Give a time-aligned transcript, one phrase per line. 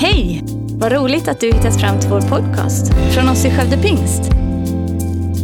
[0.00, 0.42] Hej!
[0.78, 4.22] Vad roligt att du hittat fram till vår podcast från oss i Skövde Pingst.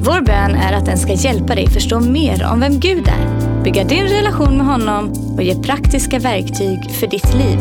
[0.05, 3.85] Vår bön är att den ska hjälpa dig förstå mer om vem Gud är, bygga
[3.85, 7.59] din relation med honom och ge praktiska verktyg för ditt liv.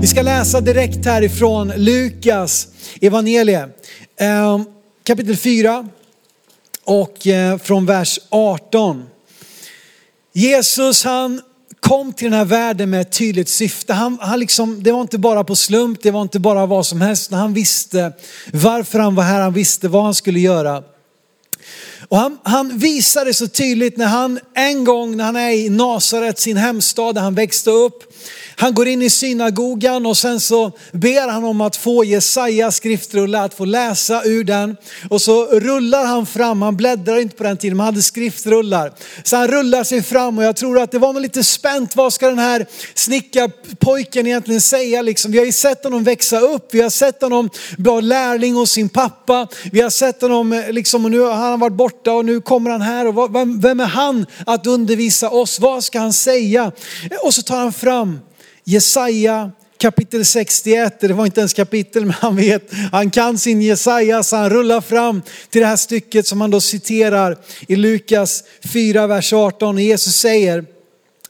[0.00, 2.68] Vi ska läsa direkt härifrån Lukas
[3.00, 3.68] evangelie
[4.20, 4.64] ehm,
[5.04, 5.88] kapitel 4
[6.84, 9.04] och eh, från vers 18.
[10.32, 11.40] Jesus han
[11.84, 13.92] kom till den här världen med ett tydligt syfte.
[13.92, 17.00] Han, han liksom, det var inte bara på slump, det var inte bara vad som
[17.00, 17.30] helst.
[17.30, 18.12] Han visste
[18.52, 20.82] varför han var här, han visste vad han skulle göra.
[22.08, 26.38] Och han, han visade så tydligt när han en gång när han är i Nasaret,
[26.38, 28.13] sin hemstad där han växte upp.
[28.56, 33.40] Han går in i synagogan och sen så ber han om att få Jesaja skriftrulle,
[33.40, 34.76] att få läsa ur den.
[35.10, 38.92] Och så rullar han fram, han bläddrar inte på den tiden, man hade skriftrullar.
[39.22, 42.12] Så han rullar sig fram och jag tror att det var nog lite spänt, vad
[42.12, 45.32] ska den här snickarpojken egentligen säga liksom?
[45.32, 48.88] Vi har ju sett honom växa upp, vi har sett honom vara lärling hos sin
[48.88, 52.40] pappa, vi har sett honom eh, liksom, och nu har han varit borta och nu
[52.40, 55.60] kommer han här och vem är han att undervisa oss?
[55.60, 56.72] Vad ska han säga?
[57.22, 58.13] Och så tar han fram
[58.64, 64.22] Jesaja kapitel 61, det var inte ens kapitel men han vet, han kan sin Jesaja
[64.22, 69.06] så han rullar fram till det här stycket som han då citerar i Lukas 4,
[69.06, 69.78] vers 18.
[69.78, 70.64] Jesus säger,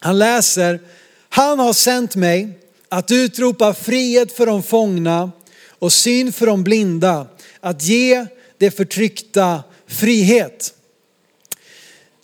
[0.00, 0.80] han läser,
[1.28, 5.32] han har sänt mig att utropa frihet för de fångna
[5.68, 7.26] och syn för de blinda,
[7.60, 8.26] att ge
[8.58, 10.73] det förtryckta frihet.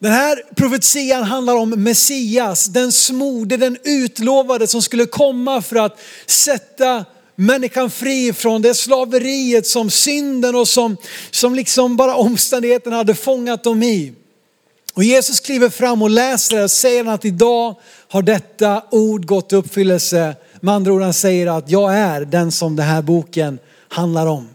[0.01, 6.01] Den här profetian handlar om Messias, den smorde, den utlovade som skulle komma för att
[6.27, 7.05] sätta
[7.37, 10.97] människan fri från det slaveriet som synden och som,
[11.31, 14.13] som liksom bara omständigheterna hade fångat dem i.
[14.95, 17.75] Och Jesus kliver fram och läser det och säger att idag
[18.09, 20.37] har detta ord gått i uppfyllelse.
[20.61, 23.59] Med andra ord han säger att jag är den som den här boken
[23.89, 24.49] handlar om.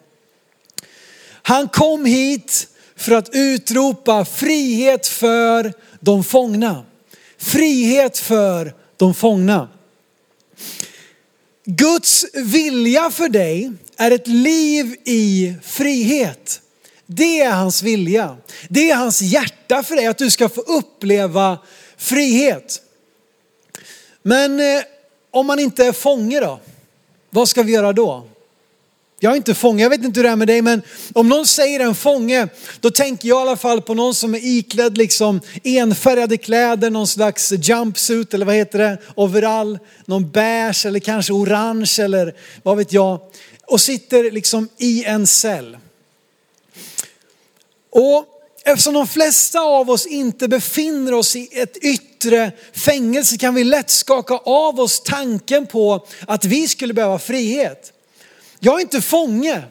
[1.42, 2.68] Han kom hit
[2.98, 6.86] för att utropa frihet för de fångna.
[7.38, 9.70] Frihet för de fångna.
[11.66, 16.62] Guds vilja för dig är ett liv i frihet.
[17.06, 18.38] Det är hans vilja.
[18.70, 21.58] Det är hans hjärta för dig, att du ska få uppleva
[21.98, 22.82] frihet.
[24.22, 24.84] Men eh,
[25.32, 26.60] om man inte är fånge då?
[27.30, 28.28] Vad ska vi göra då?
[29.20, 30.82] Jag är inte fånge, jag vet inte hur det är med dig men
[31.14, 32.48] om någon säger en fånge
[32.80, 37.08] då tänker jag i alla fall på någon som är iklädd liksom enfärgade kläder, någon
[37.08, 42.94] slags jumpsuit eller vad heter det, overall, någon beige eller kanske orange eller vad vet
[42.94, 43.20] jag
[43.68, 45.78] och sitter liksom i en cell.
[47.90, 48.26] Och
[48.66, 53.90] eftersom de flesta av oss inte befinner oss i ett yttre fängelse kan vi lätt
[53.90, 57.92] skaka av oss tanken på att vi skulle behöva frihet.
[58.66, 59.64] Jag är inte fånge.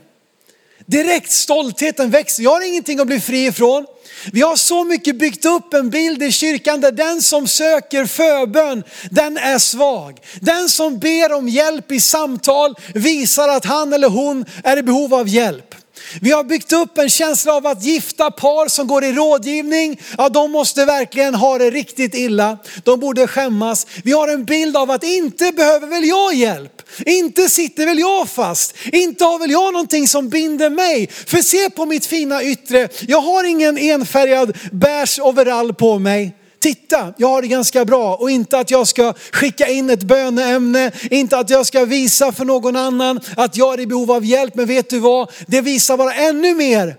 [0.87, 2.43] Direkt stoltheten växer.
[2.43, 3.87] Jag har ingenting att bli fri ifrån.
[4.33, 8.83] Vi har så mycket byggt upp en bild i kyrkan där den som söker förbön,
[9.11, 10.21] den är svag.
[10.41, 15.15] Den som ber om hjälp i samtal visar att han eller hon är i behov
[15.15, 15.74] av hjälp.
[16.21, 20.29] Vi har byggt upp en känsla av att gifta par som går i rådgivning, ja
[20.29, 22.59] de måste verkligen ha det riktigt illa.
[22.85, 23.87] De borde skämmas.
[24.05, 26.83] Vi har en bild av att inte behöver väl jag hjälp.
[27.07, 28.75] Inte sitter väl jag fast.
[28.93, 31.11] Inte har väl jag någonting som binder mig.
[31.27, 32.89] För se på mitt fina yttre.
[33.09, 38.31] Jag har ingen enfärgad beige overall på mig titta, jag har det ganska bra och
[38.31, 42.77] inte att jag ska skicka in ett böneämne, inte att jag ska visa för någon
[42.77, 44.55] annan att jag är i behov av hjälp.
[44.55, 45.31] Men vet du vad?
[45.47, 46.97] Det visar bara ännu mer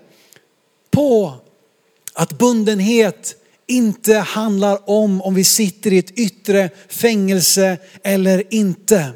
[0.92, 1.34] på
[2.14, 3.36] att bundenhet
[3.68, 9.12] inte handlar om om vi sitter i ett yttre fängelse eller inte.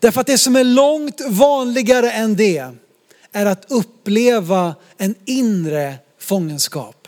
[0.00, 2.70] Därför att det som är långt vanligare än det
[3.32, 6.99] är att uppleva en inre fångenskap.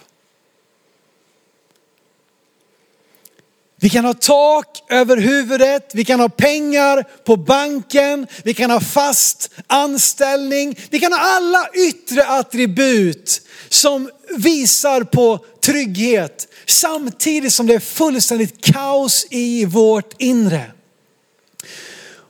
[3.82, 8.80] Vi kan ha tak över huvudet, vi kan ha pengar på banken, vi kan ha
[8.80, 17.74] fast anställning, vi kan ha alla yttre attribut som visar på trygghet samtidigt som det
[17.74, 20.72] är fullständigt kaos i vårt inre.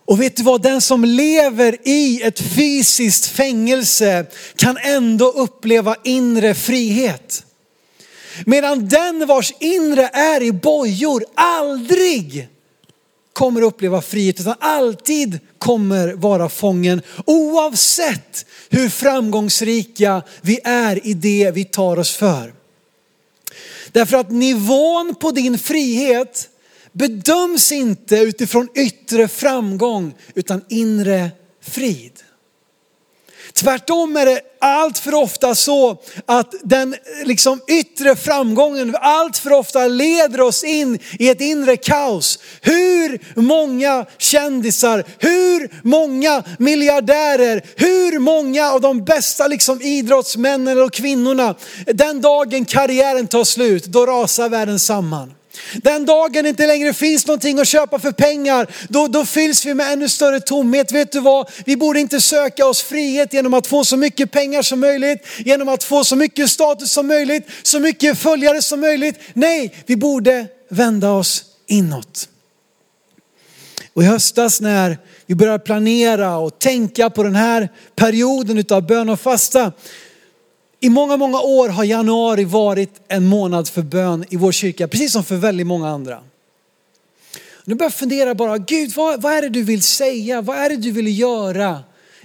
[0.05, 4.27] Och vet du vad, den som lever i ett fysiskt fängelse
[4.57, 7.45] kan ändå uppleva inre frihet.
[8.47, 12.49] Medan den vars inre är i bojor aldrig
[13.33, 21.51] kommer uppleva frihet utan alltid kommer vara fången oavsett hur framgångsrika vi är i det
[21.55, 22.55] vi tar oss för.
[23.93, 26.49] Därför att nivån på din frihet
[26.93, 31.31] bedöms inte utifrån yttre framgång utan inre
[31.61, 32.13] frid.
[33.55, 35.97] Tvärtom är det allt för ofta så
[36.27, 42.39] att den liksom yttre framgången allt för ofta leder oss in i ett inre kaos.
[42.61, 51.55] Hur många kändisar, hur många miljardärer, hur många av de bästa liksom idrottsmännen och kvinnorna,
[51.87, 55.35] den dagen karriären tar slut, då rasar världen samman.
[55.83, 59.75] Den dagen det inte längre finns någonting att köpa för pengar, då, då fylls vi
[59.75, 60.93] med ännu större tomhet.
[60.93, 61.51] Vet du vad?
[61.67, 65.69] Vi borde inte söka oss frihet genom att få så mycket pengar som möjligt, genom
[65.69, 69.21] att få så mycket status som möjligt, så mycket följare som möjligt.
[69.35, 72.29] Nej, vi borde vända oss inåt.
[73.95, 79.09] Och i höstas när vi började planera och tänka på den här perioden utav bön
[79.09, 79.73] och fasta,
[80.83, 85.13] i många, många år har januari varit en månad för bön i vår kyrka, precis
[85.13, 86.23] som för väldigt många andra.
[87.65, 90.41] Nu börjar jag fundera bara, Gud vad, vad är det du vill säga?
[90.41, 91.81] Vad är det du vill göra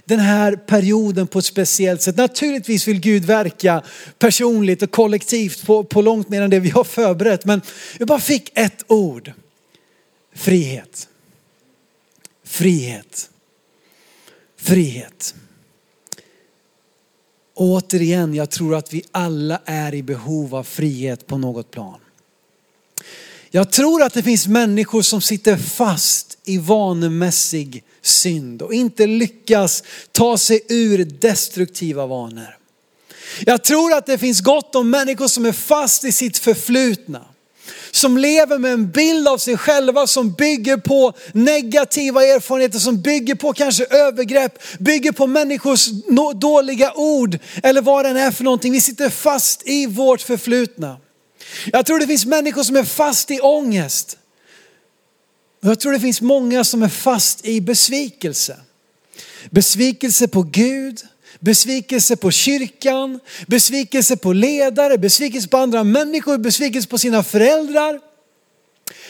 [0.06, 2.18] den här perioden på ett speciellt sätt?
[2.18, 3.83] Naturligtvis vill Gud verka
[4.19, 7.45] personligt och kollektivt på, på långt mer än det vi har förberett.
[7.45, 7.62] Men
[7.98, 9.33] jag bara fick ett ord.
[10.36, 11.07] Frihet.
[12.45, 13.30] Frihet.
[14.57, 15.36] Frihet.
[17.59, 22.00] Återigen, jag tror att vi alla är i behov av frihet på något plan.
[23.51, 29.83] Jag tror att det finns människor som sitter fast i vanemässig synd och inte lyckas
[30.12, 32.57] ta sig ur destruktiva vanor.
[33.45, 37.25] Jag tror att det finns gott om människor som är fast i sitt förflutna
[37.98, 43.36] som lever med en bild av sig själva som bygger på negativa erfarenheter, som bygger
[43.36, 45.88] på kanske övergrepp, bygger på människors
[46.36, 48.72] dåliga ord eller vad det än är för någonting.
[48.74, 50.98] Vi sitter fast i vårt förflutna.
[51.66, 54.18] Jag tror det finns människor som är fast i ångest.
[55.62, 58.58] Jag tror det finns många som är fast i besvikelse.
[59.50, 61.02] Besvikelse på Gud,
[61.39, 68.00] besvikelse på kyrkan, besvikelse på ledare, besvikelse på andra människor, besvikelse på sina föräldrar.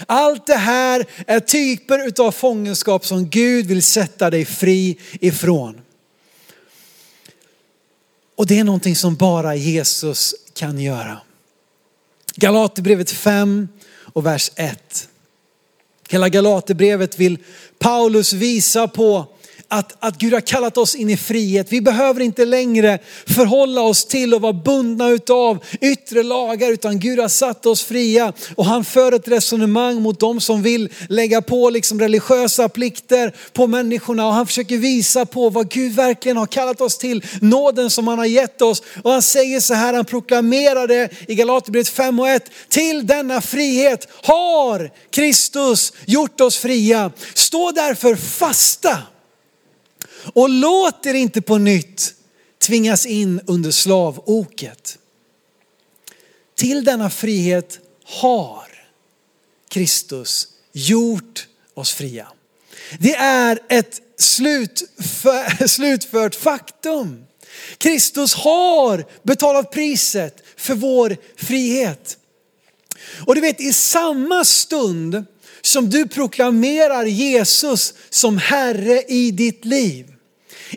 [0.06, 5.82] Allt det här är typer av fångenskap som Gud vill sätta dig fri ifrån.
[8.36, 11.20] Och det är någonting som bara Jesus kan göra.
[12.36, 13.68] Galaterbrevet 5
[14.14, 15.10] och vers 1.
[16.10, 17.38] Hela Galaterbrevet vill
[17.80, 19.26] Paulus visa på
[19.70, 21.68] att, att Gud har kallat oss in i frihet.
[21.70, 27.20] Vi behöver inte längre förhålla oss till och vara bundna utav yttre lagar utan Gud
[27.20, 28.34] har satt oss fria.
[28.56, 33.68] Och han för ett resonemang mot de som vill lägga på liksom religiösa plikter på
[33.68, 34.28] människorna.
[34.28, 38.18] Och han försöker visa på vad Gud verkligen har kallat oss till, nåden som han
[38.18, 38.84] har gett oss.
[39.04, 42.44] Och han säger så här, han proklamerar det i Galaterbrevet 5 och 1.
[42.70, 47.12] Till denna frihet har Kristus gjort oss fria.
[47.34, 48.98] Stå därför fasta
[50.34, 52.14] och låt er inte på nytt
[52.60, 54.98] tvingas in under slavoket.
[56.56, 58.68] Till denna frihet har
[59.70, 62.28] Kristus gjort oss fria.
[63.00, 67.26] Det är ett slutför, slutfört faktum.
[67.78, 72.18] Kristus har betalat priset för vår frihet.
[73.26, 75.26] Och du vet i samma stund
[75.62, 80.17] som du proklamerar Jesus som Herre i ditt liv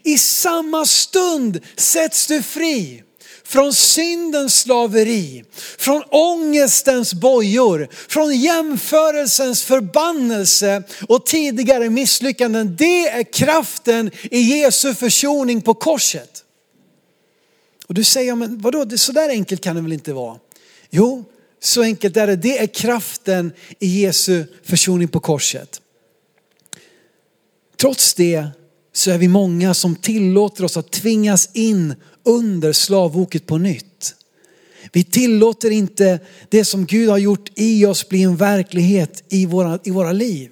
[0.04, 3.02] i samma stund sätts du fri
[3.50, 5.44] från syndens slaveri,
[5.78, 12.76] från ångestens bojor, från jämförelsens förbannelse och tidigare misslyckanden.
[12.76, 16.44] Det är kraften i Jesu försoning på korset.
[17.86, 20.38] Och du säger, men vadå, så där enkelt kan det väl inte vara?
[20.90, 21.24] Jo,
[21.60, 22.36] så enkelt är det.
[22.36, 25.80] Det är kraften i Jesu försoning på korset.
[27.76, 28.48] Trots det
[28.92, 31.94] så är vi många som tillåter oss att tvingas in
[32.24, 34.14] under slavoket på nytt.
[34.92, 36.18] Vi tillåter inte
[36.48, 40.50] det som Gud har gjort i oss bli en verklighet i våra, i våra liv.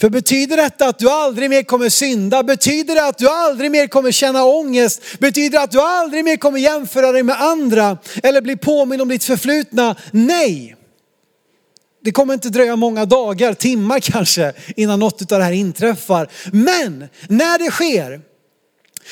[0.00, 2.42] För betyder detta att du aldrig mer kommer synda?
[2.42, 5.02] Betyder det att du aldrig mer kommer känna ångest?
[5.18, 7.98] Betyder det att du aldrig mer kommer jämföra dig med andra?
[8.22, 9.96] Eller bli påminn om ditt förflutna?
[10.10, 10.76] Nej.
[12.04, 16.28] Det kommer inte dröja många dagar, timmar kanske, innan något av det här inträffar.
[16.52, 18.20] Men när det sker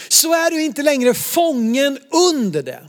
[0.09, 2.81] så är du inte längre fången under det.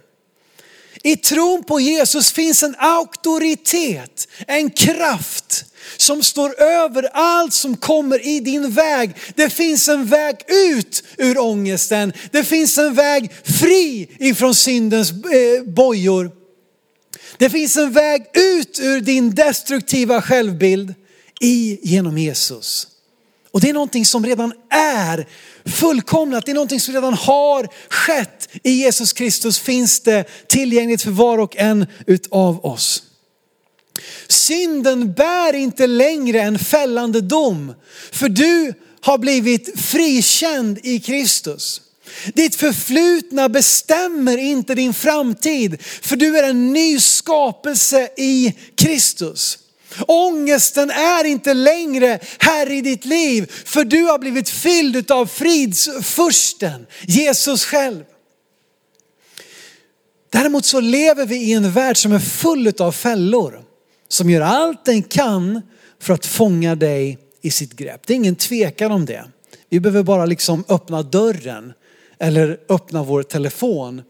[1.03, 5.65] I tron på Jesus finns en auktoritet, en kraft
[5.97, 9.15] som står över allt som kommer i din väg.
[9.35, 12.13] Det finns en väg ut ur ångesten.
[12.31, 16.42] Det finns en väg fri ifrån syndens eh, bojor.
[17.37, 20.93] Det finns en väg ut ur din destruktiva självbild
[21.41, 22.87] i genom Jesus.
[23.51, 25.27] Och det är någonting som redan är
[25.65, 26.45] fullkomnat.
[26.45, 28.49] Det är någonting som redan har skett.
[28.63, 33.03] I Jesus Kristus finns det tillgängligt för var och en utav oss.
[34.27, 37.73] Synden bär inte längre en fällande dom.
[38.11, 41.81] För du har blivit frikänd i Kristus.
[42.33, 49.59] Ditt förflutna bestämmer inte din framtid, för du är en ny skapelse i Kristus.
[50.07, 56.85] Ångesten är inte längre här i ditt liv, för du har blivit fylld av fridsfursten,
[57.01, 58.03] Jesus själv.
[60.29, 63.63] Däremot så lever vi i en värld som är full av fällor,
[64.07, 65.61] som gör allt den kan
[65.99, 68.01] för att fånga dig i sitt grepp.
[68.07, 69.25] Det är ingen tvekan om det.
[69.69, 71.73] Vi behöver bara liksom öppna dörren
[72.19, 74.01] eller öppna vår telefon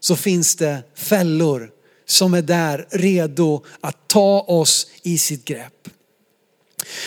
[0.00, 1.70] så finns det fällor
[2.06, 5.88] som är där redo att ta oss i sitt grepp.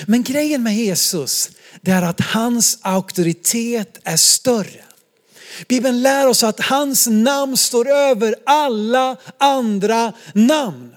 [0.05, 1.49] Men grejen med Jesus,
[1.81, 4.83] det är att hans auktoritet är större.
[5.67, 10.95] Bibeln lär oss att hans namn står över alla andra namn.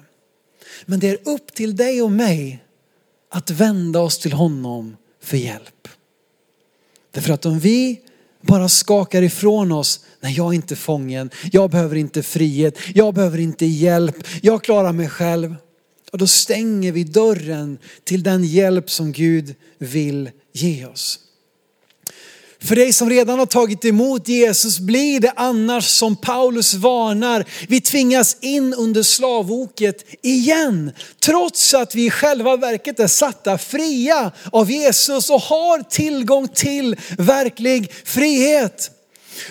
[0.86, 2.64] Men det är upp till dig och mig
[3.30, 5.88] att vända oss till honom för hjälp.
[7.10, 8.00] Därför att om vi
[8.46, 13.38] bara skakar ifrån oss, nej jag är inte fången, jag behöver inte frihet, jag behöver
[13.38, 15.54] inte hjälp, jag klarar mig själv.
[16.12, 21.18] Och då stänger vi dörren till den hjälp som Gud vill ge oss.
[22.60, 27.44] För dig som redan har tagit emot Jesus blir det annars som Paulus varnar.
[27.68, 30.92] Vi tvingas in under slavoket igen.
[31.20, 36.96] Trots att vi i själva verket är satta fria av Jesus och har tillgång till
[37.18, 38.90] verklig frihet.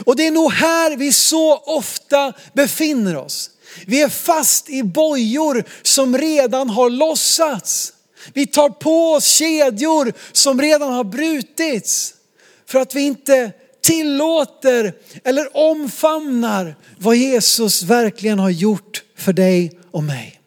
[0.05, 3.49] Och det är nog här vi så ofta befinner oss.
[3.85, 7.93] Vi är fast i bojor som redan har lossats.
[8.33, 12.14] Vi tar på oss kedjor som redan har brutits.
[12.67, 14.93] För att vi inte tillåter
[15.23, 20.41] eller omfamnar vad Jesus verkligen har gjort för dig och mig.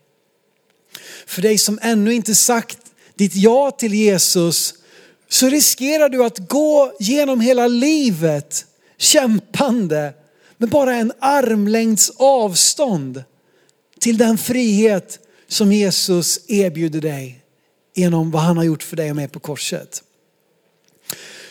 [1.26, 2.78] För dig som ännu inte sagt
[3.14, 4.75] ditt ja till Jesus
[5.28, 10.14] så riskerar du att gå genom hela livet kämpande
[10.56, 13.25] med bara en armlängds avstånd
[14.00, 17.44] till den frihet som Jesus erbjuder dig
[17.94, 20.02] genom vad han har gjort för dig och mig på korset.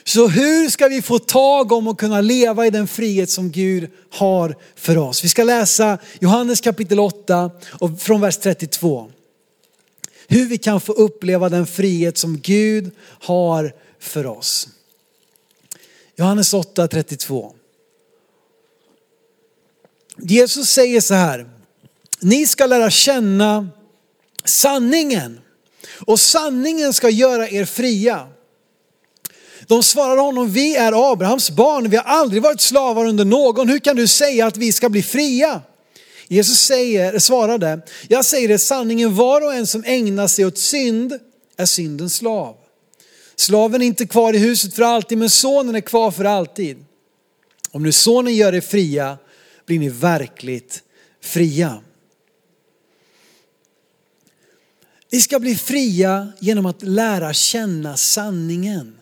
[0.08, 3.90] Så hur ska vi få tag om och kunna leva i den frihet som Gud
[4.10, 5.24] har för oss?
[5.24, 9.12] Vi ska läsa Johannes kapitel 8 och från vers 32.
[10.28, 14.68] Hur vi kan få uppleva den frihet som Gud har för oss.
[16.16, 17.54] Johannes 8, 32.
[20.18, 21.50] Jesus säger så här,
[22.20, 23.70] ni ska lära känna
[24.46, 25.40] sanningen
[26.06, 28.28] och sanningen ska göra er fria.
[29.68, 33.70] De svarade honom, vi är Abrahams barn, vi har aldrig varit slavar under någon.
[33.70, 35.62] Hur kan du säga att vi ska bli fria?
[36.28, 41.20] Jesus säger, svarade, jag säger det sanningen, var och en som ägnar sig åt synd
[41.58, 42.56] är syndens slav.
[43.36, 46.86] Slaven är inte kvar i huset för alltid, men sonen är kvar för alltid.
[47.72, 49.18] Om nu sonen gör er fria,
[49.66, 50.84] blir ni verkligt
[51.22, 51.82] fria.
[55.10, 58.97] Vi ska bli fria genom att lära känna sanningen.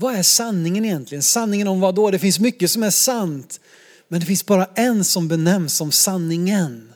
[0.00, 1.22] Vad är sanningen egentligen?
[1.22, 2.10] Sanningen om vad då?
[2.10, 3.60] Det finns mycket som är sant.
[4.08, 6.92] Men det finns bara en som benämns som sanningen.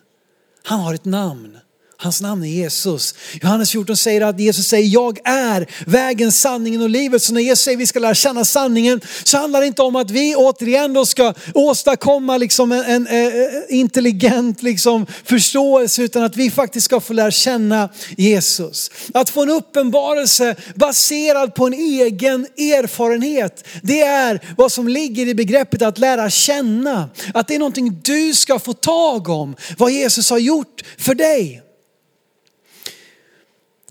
[0.63, 1.59] Han har ett namn.
[1.97, 3.15] Hans namn är Jesus.
[3.43, 7.23] Johannes 14 säger att Jesus säger jag är vägen, sanningen och livet.
[7.23, 9.97] Så när Jesus säger att vi ska lära känna sanningen så handlar det inte om
[9.97, 16.23] att vi återigen då ska åstadkomma liksom en, en, en eh, intelligent liksom förståelse utan
[16.23, 18.91] att vi faktiskt ska få lära känna Jesus.
[19.15, 23.69] Att få en uppenbarelse baserad på en egen erfarenhet.
[23.83, 27.09] Det är vad som ligger i begreppet att lära känna.
[27.35, 29.57] Att det är någonting du ska få tag om.
[29.79, 31.64] Vad Jesus har gjort för dig.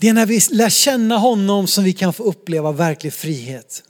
[0.04, 3.82] Det är när vi lär känna honom som vi kan få uppleva verklig frihet.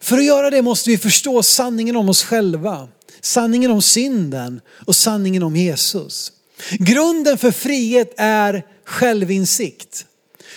[0.00, 2.88] För att göra det måste vi förstå sanningen om oss själva,
[3.20, 6.32] sanningen om synden och sanningen om Jesus.
[6.70, 10.06] Grunden för frihet är självinsikt.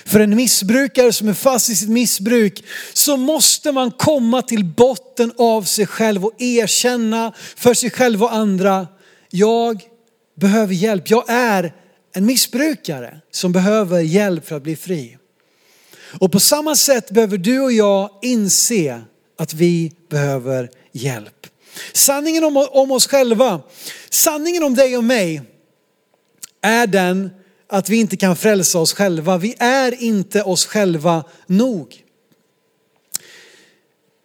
[0.06, 5.34] För en missbrukare som är fast i sitt missbruk så måste man komma till botten
[5.38, 8.88] av sig själv och erkänna för sig själv och andra,
[9.30, 9.82] jag
[10.40, 11.74] behöver hjälp, jag är
[12.14, 15.18] en missbrukare som behöver hjälp för att bli fri.
[16.20, 19.02] Och på samma sätt behöver du och jag inse
[19.38, 21.48] att vi behöver hjälp.
[21.94, 23.62] Sanningen om, om oss själva,
[24.10, 25.42] sanningen om dig och mig
[26.62, 27.30] är den
[27.68, 29.38] att vi inte kan frälsa oss själva.
[29.38, 31.96] Vi är inte oss själva nog.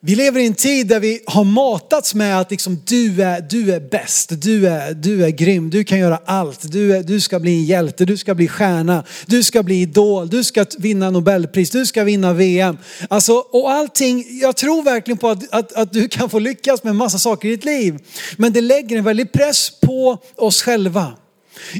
[0.06, 3.72] Vi lever i en tid där vi har matats med att liksom, du, är, du
[3.72, 7.40] är bäst, du är, du är grym, du kan göra allt, du, är, du ska
[7.40, 11.70] bli en hjälte, du ska bli stjärna, du ska bli idol, du ska vinna nobelpris,
[11.70, 12.78] du ska vinna VM.
[13.08, 16.90] Alltså, och allting, jag tror verkligen på att, att, att du kan få lyckas med
[16.90, 17.98] en massa saker i ditt liv.
[18.36, 21.12] Men det lägger en väldig press på oss själva.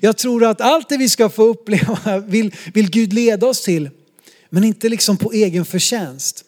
[0.03, 3.91] Jag tror att allt det vi ska få uppleva vill, vill Gud leda oss till,
[4.51, 6.45] men inte liksom på egen förtjänst.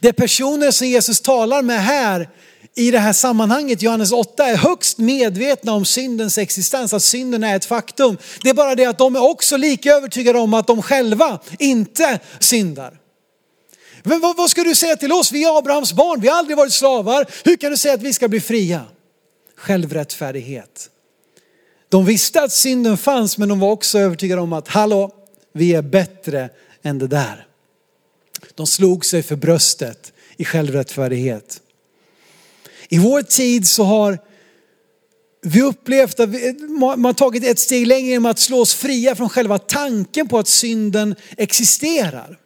[0.00, 2.28] Det är personer som Jesus talar med här
[2.74, 7.56] i det här sammanhanget, Johannes 8, är högst medvetna om syndens existens, att synden är
[7.56, 8.18] ett faktum.
[8.42, 12.18] Det är bara det att de är också lika övertygade om att de själva inte
[12.38, 13.00] syndar.
[14.02, 15.32] Men vad, vad ska du säga till oss?
[15.32, 17.26] Vi är Abrahams barn, vi har aldrig varit slavar.
[17.44, 18.82] Hur kan du säga att vi ska bli fria?
[19.56, 20.90] Självrättfärdighet.
[21.88, 25.10] De visste att synden fanns men de var också övertygade om att hallå,
[25.54, 26.48] vi är bättre
[26.82, 27.46] än det där.
[28.54, 31.60] De slog sig för bröstet i självrättfärdighet.
[32.88, 34.18] I vår tid så har
[35.42, 36.30] vi upplevt att
[36.96, 40.48] man tagit ett steg längre genom att slå oss fria från själva tanken på att
[40.48, 42.38] synden existerar.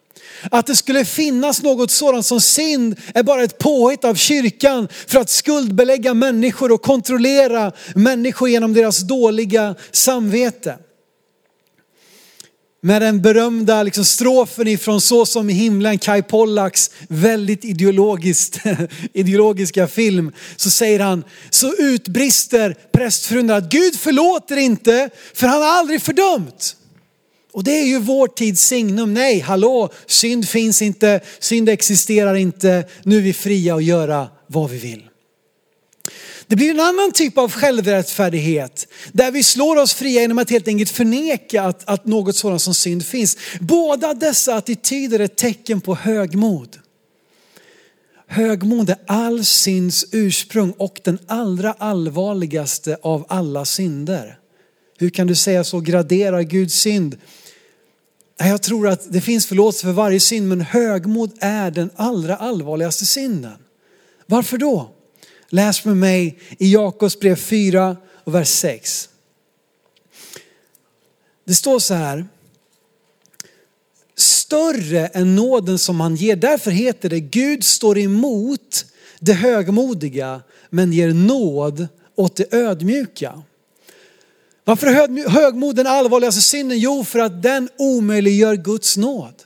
[0.51, 5.19] Att det skulle finnas något sådant som synd är bara ett påhitt av kyrkan för
[5.19, 10.77] att skuldbelägga människor och kontrollera människor genom deras dåliga samvete
[12.85, 18.59] med den berömda liksom, strofen ifrån Så som i himlen, Kai Pollaks väldigt ideologiskt,
[19.13, 25.69] ideologiska film, så säger han, så utbrister prästfrun att Gud förlåter inte för han har
[25.69, 26.75] aldrig fördömt.
[27.53, 29.13] Och det är ju vår tids signum.
[29.13, 34.69] Nej, hallå, synd finns inte, synd existerar inte, nu är vi fria att göra vad
[34.69, 35.03] vi vill.
[36.47, 40.67] Det blir en annan typ av självrättfärdighet där vi slår oss fria genom att helt
[40.67, 43.37] enkelt förneka att, att något sådant som synd finns.
[43.59, 46.79] Båda dessa attityder är tecken på högmod.
[48.27, 54.39] Högmod är all synds ursprung och den allra allvarligaste av alla synder.
[54.97, 55.79] Hur kan du säga så?
[55.79, 57.17] graderar Gud synd.
[58.37, 63.05] Jag tror att det finns förlåtelse för varje synd men högmod är den allra allvarligaste
[63.05, 63.57] synden.
[64.25, 64.94] Varför då?
[65.49, 69.09] Läs med mig i Jakobs brev 4 och vers 6.
[71.45, 72.27] Det står så här.
[74.15, 76.35] Större än nåden som han ger.
[76.35, 78.85] Därför heter det Gud står emot
[79.19, 83.43] det högmodiga men ger nåd åt det ödmjuka.
[84.63, 86.79] Varför är högmod den allvarligaste synden?
[86.79, 89.44] Jo, för att den omöjliggör Guds nåd.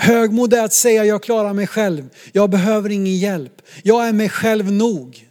[0.00, 4.28] Högmod är att säga jag klarar mig själv, jag behöver ingen hjälp, jag är mig
[4.28, 5.28] själv nog.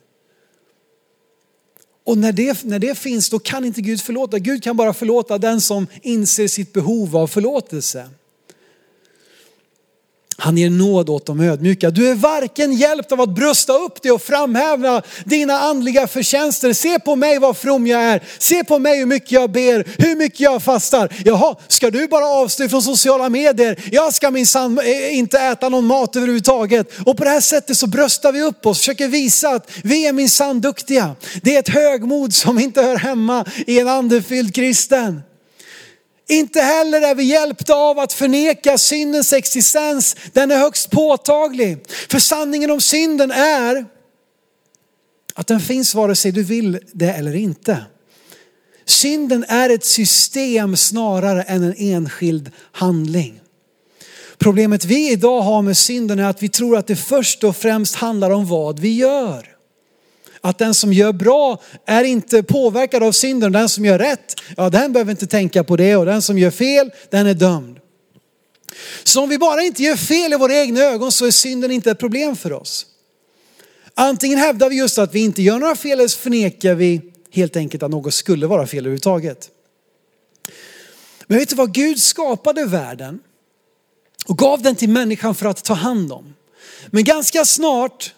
[2.05, 4.39] Och när det, när det finns då kan inte Gud förlåta.
[4.39, 8.09] Gud kan bara förlåta den som inser sitt behov av förlåtelse.
[10.39, 11.89] Han ger nåd åt de ödmjuka.
[11.89, 16.73] Du är varken hjälpt av att brösta upp dig och framhäva dina andliga förtjänster.
[16.73, 18.23] Se på mig vad from jag är.
[18.37, 21.13] Se på mig hur mycket jag ber, hur mycket jag fastar.
[21.25, 23.79] Jaha, ska du bara avstå från sociala medier?
[23.91, 26.87] Jag ska minsann eh, inte äta någon mat överhuvudtaget.
[27.05, 30.13] Och på det här sättet så bröstar vi upp oss, försöker visa att vi är
[30.13, 31.15] minsann duktiga.
[31.41, 35.21] Det är ett högmod som inte hör hemma i en andefylld kristen.
[36.27, 40.15] Inte heller är vi hjälpta av att förneka syndens existens.
[40.33, 41.77] Den är högst påtaglig.
[42.09, 43.85] För sanningen om synden är
[45.33, 47.85] att den finns vare sig du vill det eller inte.
[48.85, 53.39] Synden är ett system snarare än en enskild handling.
[54.37, 57.95] Problemet vi idag har med synden är att vi tror att det först och främst
[57.95, 59.56] handlar om vad vi gör.
[60.41, 63.51] Att den som gör bra är inte påverkad av synden.
[63.51, 65.95] Den som gör rätt, ja den behöver inte tänka på det.
[65.95, 67.79] Och den som gör fel, den är dömd.
[69.03, 71.91] Så om vi bara inte gör fel i våra egna ögon så är synden inte
[71.91, 72.85] ett problem för oss.
[73.93, 77.55] Antingen hävdar vi just att vi inte gör några fel eller så förnekar vi helt
[77.55, 79.49] enkelt att något skulle vara fel överhuvudtaget.
[81.27, 81.73] Men vet du vad?
[81.73, 83.19] Gud skapade världen
[84.27, 86.33] och gav den till människan för att ta hand om.
[86.87, 88.13] Men ganska snart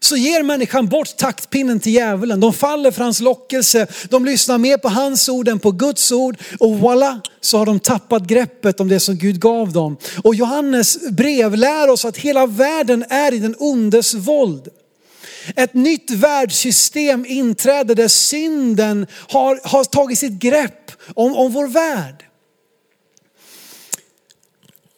[0.00, 2.40] så ger människan bort taktpinnen till djävulen.
[2.40, 3.86] De faller för hans lockelse.
[4.08, 6.36] De lyssnar mer på hans ord än på Guds ord.
[6.58, 9.96] Och voilà, så har de tappat greppet om det som Gud gav dem.
[10.24, 14.68] Och Johannes brev lär oss att hela världen är i den ondes våld.
[15.56, 22.24] Ett nytt världssystem inträder där synden har, har tagit sitt grepp om, om vår värld.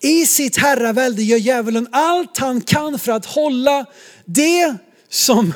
[0.00, 3.86] I sitt herravälde gör djävulen allt han kan för att hålla
[4.24, 4.76] det
[5.12, 5.54] som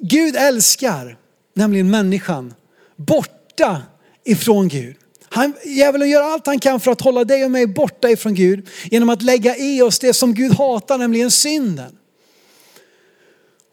[0.00, 1.16] Gud älskar,
[1.54, 2.54] nämligen människan,
[2.96, 3.82] borta
[4.24, 4.96] ifrån Gud.
[5.28, 8.68] Han, djävulen gör allt han kan för att hålla dig och mig borta ifrån Gud
[8.90, 11.96] genom att lägga i oss det som Gud hatar, nämligen synden.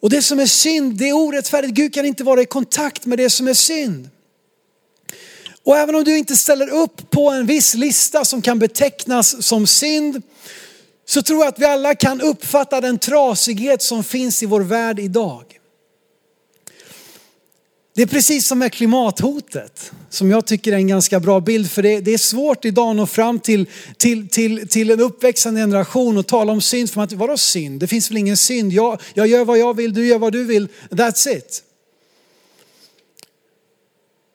[0.00, 1.74] Och det som är synd, det är orättfärdigt.
[1.74, 4.08] Gud kan inte vara i kontakt med det som är synd.
[5.62, 9.66] Och även om du inte ställer upp på en viss lista som kan betecknas som
[9.66, 10.22] synd,
[11.10, 14.98] så tror jag att vi alla kan uppfatta den trasighet som finns i vår värld
[14.98, 15.44] idag.
[17.94, 21.70] Det är precis som med klimathotet, som jag tycker är en ganska bra bild.
[21.70, 25.60] För det, det är svårt idag att nå fram till, till, till, till en uppväxande
[25.60, 26.90] generation och tala om synd.
[26.90, 27.80] För man, vadå synd?
[27.80, 28.72] Det finns väl ingen synd?
[28.72, 30.68] Jag, jag gör vad jag vill, du gör vad du vill.
[30.90, 31.62] That's it.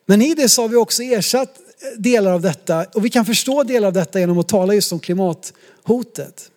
[0.05, 1.59] Men i det så har vi också ersatt
[1.97, 4.99] delar av detta och vi kan förstå delar av detta genom att tala just om
[4.99, 6.51] klimathotet.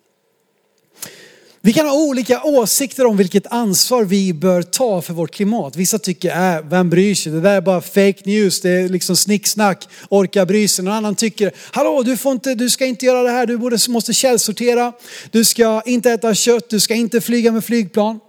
[1.61, 5.75] Vi kan ha olika åsikter om vilket ansvar vi bör ta för vårt klimat.
[5.75, 7.31] Vissa tycker, äh, vem bryr sig?
[7.31, 10.85] Det där är bara fake news, det är liksom snicksnack, orka bry sig.
[10.85, 13.77] Någon annan tycker, hallå du, får inte, du ska inte göra det här, du borde,
[13.89, 14.93] måste källsortera,
[15.31, 18.19] du ska inte äta kött, du ska inte flyga med flygplan.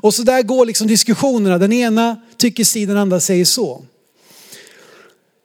[0.00, 3.82] Och så där går liksom diskussionerna, den ena tycker si, den andra säger så.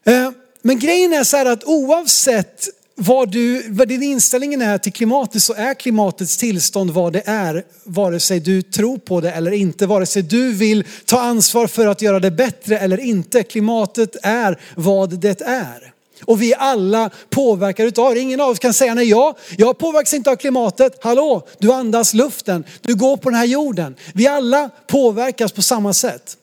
[0.06, 4.94] Eh, men grejen är så här att oavsett vad, du, vad din inställning är till
[4.94, 7.66] klimatet så är klimatets tillstånd vad det är.
[7.84, 9.86] Vare sig du tror på det eller inte.
[9.86, 13.44] Vare sig du vill ta ansvar för att göra det bättre eller inte.
[13.44, 15.94] Klimatet är vad det är.
[16.26, 18.20] Och vi alla påverkar utav det.
[18.20, 20.98] Ingen av oss kan säga nej, jag, jag påverkas inte av klimatet.
[21.04, 23.96] Hallå, du andas luften, du går på den här jorden.
[24.14, 26.38] Vi alla påverkas på samma sätt.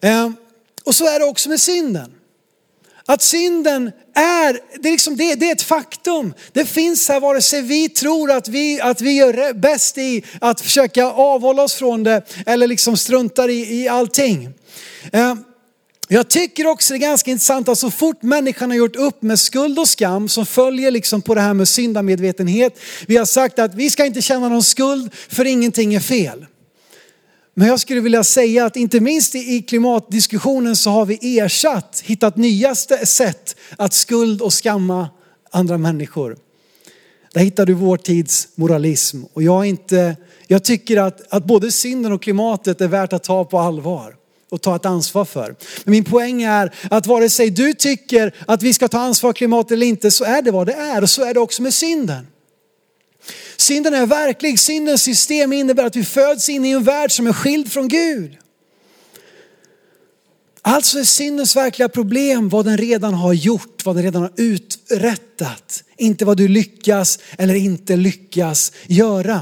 [0.00, 0.36] Ehm,
[0.84, 2.15] och så är det också med synden.
[3.06, 6.34] Att synden är, det är, liksom, det, det är ett faktum.
[6.52, 10.60] Det finns här vare sig vi tror att vi, att vi gör bäst i att
[10.60, 14.48] försöka avhålla oss från det eller liksom struntar i, i allting.
[15.12, 15.34] Eh,
[16.08, 19.38] jag tycker också det är ganska intressant att så fort människan har gjort upp med
[19.38, 22.78] skuld och skam som följer liksom på det här med syndamedvetenhet.
[23.06, 26.46] Vi har sagt att vi ska inte känna någon skuld för ingenting är fel.
[27.58, 32.36] Men jag skulle vilja säga att inte minst i klimatdiskussionen så har vi ersatt, hittat
[32.36, 35.08] nya sätt att skuld och skamma
[35.50, 36.36] andra människor.
[37.32, 39.22] Där hittar du vår tids moralism.
[39.32, 40.16] Och jag, inte,
[40.46, 44.14] jag tycker att, att både synden och klimatet är värt att ta på allvar
[44.50, 45.54] och ta ett ansvar för.
[45.84, 49.36] Men min poäng är att vare sig du tycker att vi ska ta ansvar för
[49.36, 51.74] klimatet eller inte så är det vad det är och så är det också med
[51.74, 52.26] synden.
[53.56, 54.60] Synden är verklig.
[54.60, 58.36] Syndens system innebär att vi föds in i en värld som är skild från Gud.
[60.62, 65.84] Alltså är syndens verkliga problem vad den redan har gjort, vad den redan har uträttat.
[65.96, 69.40] Inte vad du lyckas eller inte lyckas göra.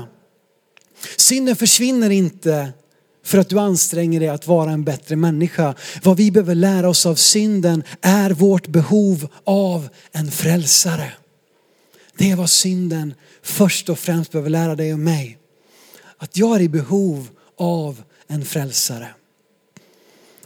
[1.17, 2.73] Synden försvinner inte
[3.25, 5.75] för att du anstränger dig att vara en bättre människa.
[6.03, 11.13] Vad vi behöver lära oss av synden är vårt behov av en frälsare.
[12.17, 15.39] Det är vad synden först och främst behöver lära dig och mig.
[16.19, 19.09] Att jag är i behov av en frälsare.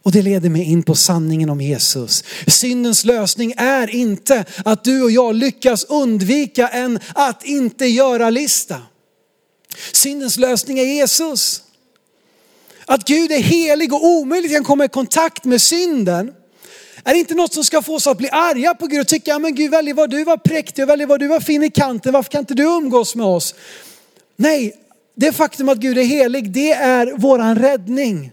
[0.03, 2.25] Och det leder mig in på sanningen om Jesus.
[2.47, 8.83] Syndens lösning är inte att du och jag lyckas undvika en att inte göra-lista.
[9.93, 11.63] Syndens lösning är Jesus.
[12.87, 16.33] Att Gud är helig och omöjligt kan komma i kontakt med synden
[17.15, 19.39] är inte något som ska få oss att bli arga på Gud och tycka, ja
[19.39, 22.13] men Gud välj vad du var präktig och välj vad du var fin i kanten,
[22.13, 23.55] varför kan inte du umgås med oss?
[24.37, 24.77] Nej,
[25.15, 28.33] det faktum att Gud är helig, det är våran räddning.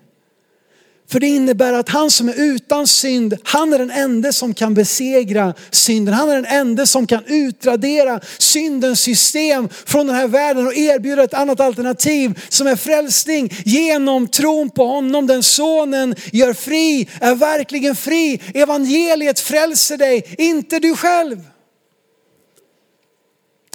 [1.08, 4.74] För det innebär att han som är utan synd, han är den enda som kan
[4.74, 6.13] besegra synden.
[6.13, 11.24] Han är den enda som kan utradera syndens system från den här världen och erbjuda
[11.24, 15.28] ett annat alternativ som är frälsning genom tron på honom.
[15.28, 18.41] Den sonen gör fri, är verkligen fri.
[18.54, 21.44] Evangeliet frälser dig, inte du själv.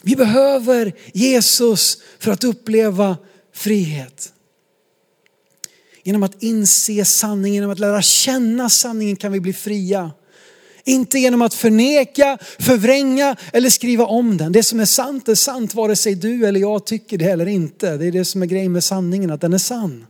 [0.02, 3.16] Vi behöver Jesus för att uppleva
[3.54, 4.32] frihet.
[6.02, 10.10] Genom att inse sanningen, genom att lära känna sanningen kan vi bli fria.
[10.84, 14.52] Inte genom att förneka, förvränga eller skriva om den.
[14.52, 17.96] Det som är sant är sant vare sig du eller jag tycker det eller inte.
[17.96, 20.06] Det är det som är grejen med sanningen, att den är sann.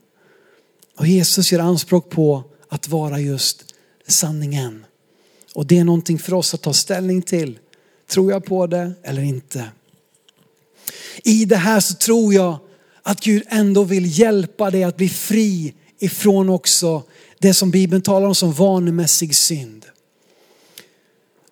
[0.96, 3.64] Och Jesus gör anspråk på att vara just
[4.08, 4.84] sanningen.
[5.54, 7.58] Och det är någonting för oss att ta ställning till.
[8.10, 9.64] Tror jag på det eller inte?
[11.24, 12.58] I det här så tror jag
[13.02, 17.02] att Gud ändå vill hjälpa dig att bli fri ifrån också
[17.38, 19.86] det som Bibeln talar om som vanemässig synd.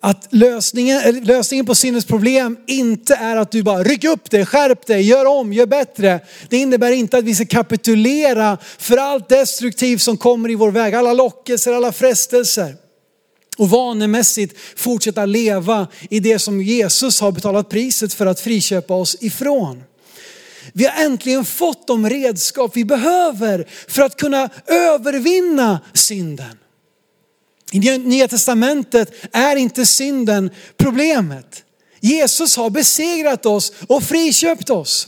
[0.01, 4.45] Att lösningen, eh, lösningen på syndens problem inte är att du bara ryck upp dig,
[4.45, 6.19] skärp dig, gör om, gör bättre.
[6.49, 10.95] Det innebär inte att vi ska kapitulera för allt destruktivt som kommer i vår väg,
[10.95, 12.75] alla lockelser, alla frestelser.
[13.57, 19.17] och vanemässigt fortsätta leva i det som Jesus har betalat priset för att friköpa oss
[19.19, 19.83] ifrån.
[20.73, 26.57] Vi har äntligen fått de redskap vi behöver för att kunna övervinna synden.
[27.71, 31.63] I Nya Testamentet är inte synden problemet.
[31.99, 35.07] Jesus har besegrat oss och friköpt oss.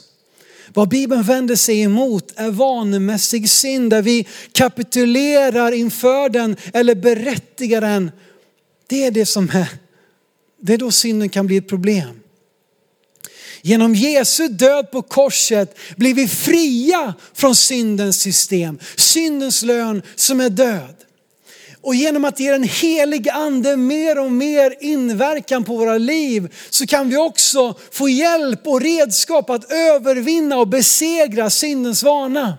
[0.73, 7.81] Vad Bibeln vänder sig emot är vanemässig synd där vi kapitulerar inför den eller berättigar
[7.81, 8.11] den.
[8.87, 9.67] Det är det som är,
[10.61, 12.20] det är då synden kan bli ett problem.
[13.61, 20.49] Genom Jesu död på korset blir vi fria från syndens system, syndens lön som är
[20.49, 20.95] död.
[21.81, 26.87] Och genom att ge den helige ande mer och mer inverkan på våra liv så
[26.87, 32.57] kan vi också få hjälp och redskap att övervinna och besegra syndens vana.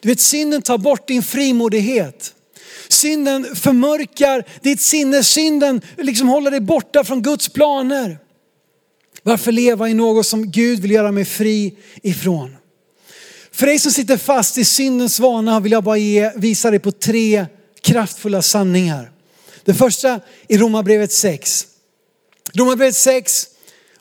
[0.00, 2.34] Du vet synden tar bort din frimodighet.
[2.88, 8.18] Synden förmörkar ditt sinne, synden liksom håller dig borta från Guds planer.
[9.26, 12.56] Varför leva i något som Gud vill göra mig fri ifrån?
[13.50, 16.92] För dig som sitter fast i syndens vana vill jag bara ge, visa dig på
[16.92, 17.46] tre
[17.80, 19.10] kraftfulla sanningar.
[19.64, 21.66] Det första i Romarbrevet 6.
[22.54, 23.46] Romarbrevet 6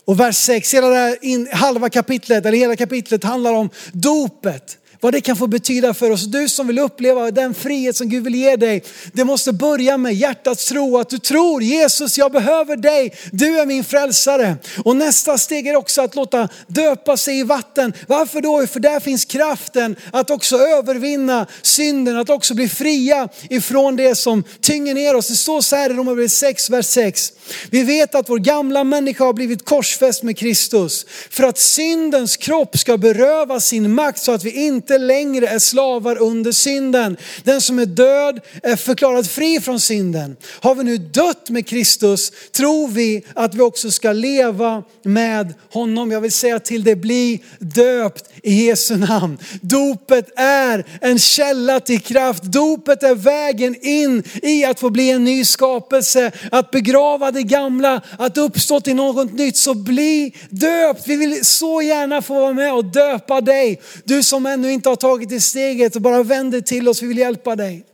[0.05, 4.77] och vers 6, hela det här in, halva kapitlet, eller hela kapitlet handlar om dopet
[5.05, 6.25] vad det kan få betyda för oss.
[6.25, 10.13] Du som vill uppleva den frihet som Gud vill ge dig, det måste börja med
[10.13, 10.97] hjärtats tro.
[10.97, 13.13] Att du tror Jesus, jag behöver dig.
[13.31, 14.57] Du är min frälsare.
[14.83, 17.93] Och nästa steg är också att låta döpa sig i vatten.
[18.07, 18.67] Varför då?
[18.67, 24.43] För där finns kraften att också övervinna synden, att också bli fria ifrån det som
[24.61, 25.27] tynger ner oss.
[25.27, 27.31] Det står så här i Romarbrevet 6, vers 6.
[27.69, 32.77] Vi vet att vår gamla människa har blivit korsfäst med Kristus för att syndens kropp
[32.77, 37.17] ska beröva sin makt så att vi inte längre är slavar under synden.
[37.43, 40.35] Den som är död är förklarad fri från synden.
[40.59, 46.11] Har vi nu dött med Kristus tror vi att vi också ska leva med honom.
[46.11, 49.37] Jag vill säga till dig, bli döpt i Jesu namn.
[49.61, 52.43] Dopet är en källa till kraft.
[52.43, 58.01] Dopet är vägen in i att få bli en ny skapelse, att begrava det gamla,
[58.17, 59.57] att uppstå till något nytt.
[59.57, 61.07] Så bli döpt.
[61.07, 63.81] Vi vill så gärna få vara med och döpa dig.
[64.03, 67.17] Du som ännu inte har tagit det steget och bara vänder till oss, vi vill
[67.17, 67.85] hjälpa dig.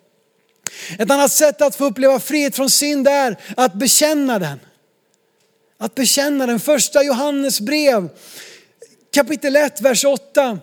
[0.99, 4.59] Ett annat sätt att få uppleva frihet från synd är att bekänna den.
[5.79, 6.59] Att bekänna den.
[6.59, 8.09] Första Johannes brev
[9.13, 10.59] kapitel 1, vers 8.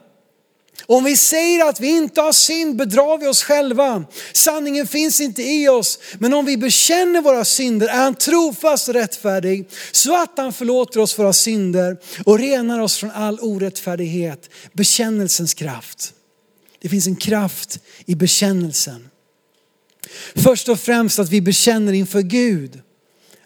[0.87, 4.05] Om vi säger att vi inte har synd bedrar vi oss själva.
[4.33, 5.99] Sanningen finns inte i oss.
[6.19, 11.01] Men om vi bekänner våra synder är han trofast och rättfärdig så att han förlåter
[11.01, 14.51] oss våra synder och renar oss från all orättfärdighet.
[14.73, 16.14] Bekännelsens kraft.
[16.81, 19.09] Det finns en kraft i bekännelsen.
[20.35, 22.81] Först och främst att vi bekänner inför Gud.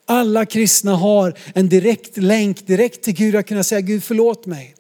[0.07, 4.75] Alla kristna har en direkt länk direkt till Gud att kunna säga Gud förlåt mig.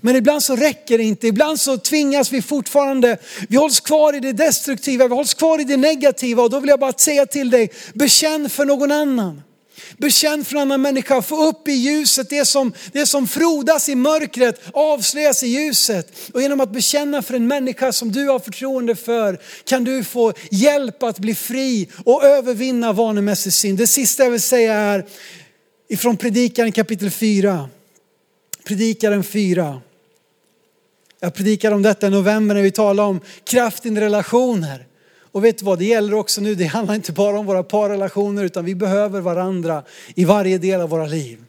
[0.00, 1.26] Men ibland så räcker det inte.
[1.26, 3.16] Ibland så tvingas vi fortfarande,
[3.48, 6.68] vi hålls kvar i det destruktiva, vi hålls kvar i det negativa och då vill
[6.68, 9.42] jag bara säga till dig, bekänn för någon annan.
[9.96, 13.94] Bekänn för en annan människa, få upp i ljuset det som, det som frodas i
[13.94, 16.12] mörkret, avslöjas i ljuset.
[16.34, 20.32] Och genom att bekänna för en människa som du har förtroende för kan du få
[20.50, 23.78] hjälp att bli fri och övervinna vanemässig synd.
[23.78, 25.06] Det sista jag vill säga är
[25.88, 27.68] ifrån Predikaren kapitel 4.
[28.64, 29.80] Predikaren 4.
[31.20, 34.86] Jag predikade om detta i november när vi talade om kraft i relationer.
[35.32, 38.44] Och vet du vad, det gäller också nu, det handlar inte bara om våra parrelationer
[38.44, 39.82] utan vi behöver varandra
[40.14, 41.44] i varje del av våra liv.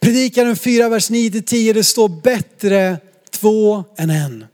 [0.00, 2.96] Predikaren 4, vers 9-10, det står bättre
[3.30, 4.46] två än en.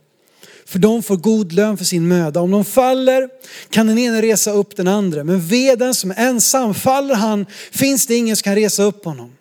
[0.65, 2.41] För de får god lön för sin möda.
[2.41, 3.29] Om de faller
[3.71, 5.25] kan den ene resa upp den andra.
[5.25, 9.33] Men veden som är ensam, faller han finns det ingen som kan resa upp honom.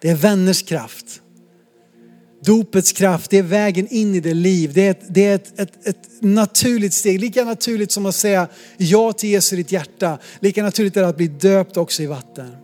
[0.00, 1.21] Det är vänners kraft.
[2.44, 4.72] Dopets kraft, det är vägen in i det liv.
[4.74, 7.20] Det är, ett, det är ett, ett, ett, naturligt steg.
[7.20, 10.18] Lika naturligt som att säga ja till Jesus i ditt hjärta.
[10.40, 12.56] Lika naturligt är det att bli döpt också i vatten.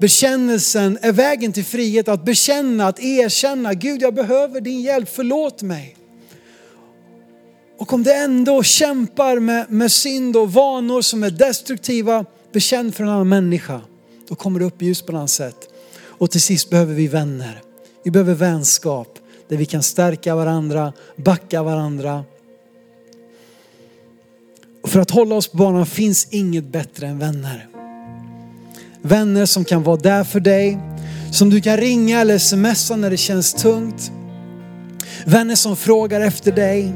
[0.00, 2.08] Bekännelsen är vägen till frihet.
[2.08, 3.74] Att bekänna, att erkänna.
[3.74, 5.96] Gud jag behöver din hjälp, förlåt mig.
[7.78, 13.04] Och om du ändå kämpar med, med synd och vanor som är destruktiva, bekänn för
[13.04, 13.80] en annan människa.
[14.28, 15.68] Då kommer det upp ljus på något annat sätt.
[16.04, 17.62] Och till sist behöver vi vänner.
[18.08, 19.18] Vi behöver vänskap
[19.48, 22.24] där vi kan stärka varandra, backa varandra.
[24.82, 27.68] Och för att hålla oss på banan finns inget bättre än vänner.
[29.02, 30.78] Vänner som kan vara där för dig,
[31.32, 34.12] som du kan ringa eller smsa när det känns tungt.
[35.26, 36.92] Vänner som frågar efter dig.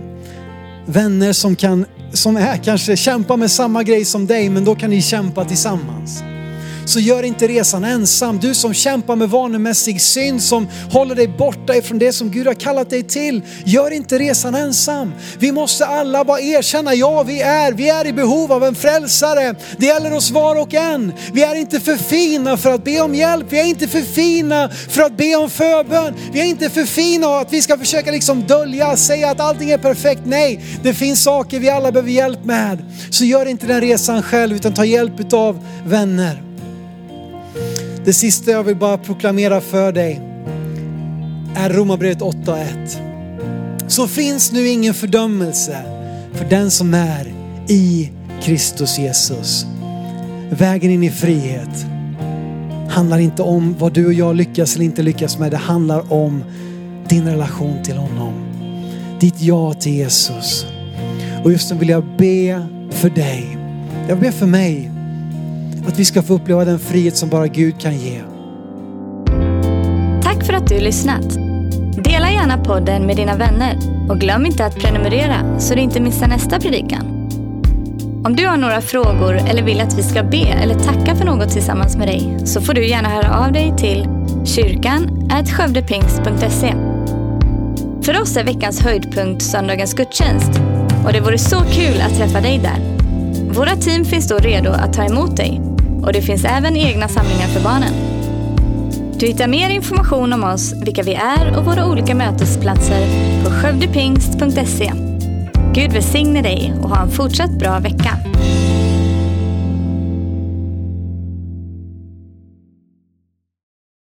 [0.87, 4.91] Vänner som kan som är kanske kämpar med samma grej som dig, men då kan
[4.91, 6.23] ni kämpa tillsammans.
[6.93, 8.39] Så gör inte resan ensam.
[8.39, 12.55] Du som kämpar med vanemässig synd, som håller dig borta ifrån det som Gud har
[12.55, 13.43] kallat dig till.
[13.65, 15.13] Gör inte resan ensam.
[15.39, 19.55] Vi måste alla bara erkänna, ja vi är, vi är i behov av en frälsare.
[19.77, 21.13] Det gäller oss var och en.
[21.33, 23.47] Vi är inte för fina för att be om hjälp.
[23.51, 26.15] Vi är inte för fina för att be om förbön.
[26.33, 29.79] Vi är inte för fina att vi ska försöka liksom dölja, säga att allting är
[29.79, 30.23] perfekt.
[30.25, 32.79] Nej, det finns saker vi alla behöver hjälp med.
[33.11, 36.52] Så gör inte den resan själv utan ta hjälp av vänner.
[38.05, 40.21] Det sista jag vill bara proklamera för dig
[41.55, 43.89] är Romarbrevet 8.1.
[43.89, 45.77] Så finns nu ingen fördömelse
[46.33, 47.35] för den som är
[47.69, 48.11] i
[48.43, 49.67] Kristus Jesus.
[50.51, 51.87] Vägen in i frihet
[52.89, 55.51] handlar inte om vad du och jag lyckas eller inte lyckas med.
[55.51, 56.45] Det handlar om
[57.09, 58.33] din relation till honom.
[59.21, 60.67] Ditt ja till Jesus.
[61.45, 63.59] Och just nu vill jag be för dig.
[64.09, 64.91] Jag ber för mig
[65.87, 68.23] att vi ska få uppleva den frihet som bara Gud kan ge.
[70.23, 71.35] Tack för att du lyssnat.
[72.05, 76.29] Dela gärna podden med dina vänner och glöm inte att prenumerera så du inte missar
[76.29, 77.29] nästa predikan.
[78.25, 81.51] Om du har några frågor eller vill att vi ska be eller tacka för något
[81.51, 84.09] tillsammans med dig så får du gärna höra av dig till
[84.45, 86.75] kyrkan skövdepingst.se.
[88.03, 90.61] För oss är veckans höjdpunkt söndagens gudstjänst
[91.07, 92.93] och det vore så kul att träffa dig där.
[93.55, 95.72] Våra team finns då redo att ta emot dig
[96.03, 97.93] och det finns även egna samlingar för barnen.
[99.19, 103.07] Du hittar mer information om oss, vilka vi är och våra olika mötesplatser
[103.45, 104.93] på skövdepingst.se.
[105.75, 108.19] Gud välsigne dig och ha en fortsatt bra vecka.